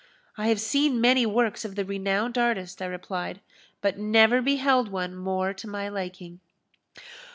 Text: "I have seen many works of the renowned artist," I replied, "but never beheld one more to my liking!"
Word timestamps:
"I 0.35 0.47
have 0.47 0.59
seen 0.59 0.99
many 0.99 1.27
works 1.27 1.63
of 1.63 1.75
the 1.75 1.85
renowned 1.85 2.35
artist," 2.35 2.81
I 2.81 2.87
replied, 2.87 3.39
"but 3.81 3.99
never 3.99 4.41
beheld 4.41 4.89
one 4.91 5.15
more 5.15 5.53
to 5.53 5.67
my 5.69 5.89
liking!" 5.89 6.39